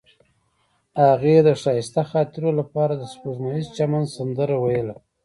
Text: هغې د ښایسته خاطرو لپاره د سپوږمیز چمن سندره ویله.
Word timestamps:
هغې 1.11 1.35
د 1.47 1.49
ښایسته 1.61 2.01
خاطرو 2.11 2.49
لپاره 2.59 2.93
د 2.97 3.03
سپوږمیز 3.13 3.65
چمن 3.77 4.03
سندره 4.15 4.55
ویله. 4.63 4.95